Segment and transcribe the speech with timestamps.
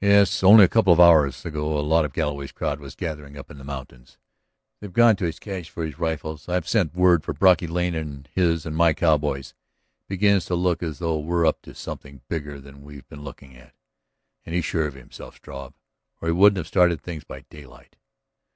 [0.00, 0.42] "Yes.
[0.42, 3.58] Only a couple of hours ago a lot of Galloway's crowd was gathering up in
[3.58, 4.18] the mountains.
[4.80, 6.48] They've gone to his cache for the rifles.
[6.48, 9.54] I have sent word for Brocky Lane and his and my cowboys.
[10.00, 13.22] It begins to look as though he were up to something bigger than we've been
[13.22, 13.70] looking for.
[14.44, 15.74] And he's sure of himself, Struve,
[16.20, 17.94] or he wouldn't have started things by daylight."